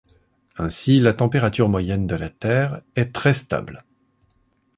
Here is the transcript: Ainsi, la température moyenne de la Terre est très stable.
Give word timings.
Ainsi, 0.55 0.99
la 0.99 1.13
température 1.13 1.69
moyenne 1.69 2.07
de 2.07 2.15
la 2.15 2.27
Terre 2.31 2.81
est 2.95 3.13
très 3.13 3.33
stable. 3.33 3.85